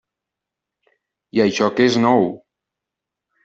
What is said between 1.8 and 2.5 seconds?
és nou.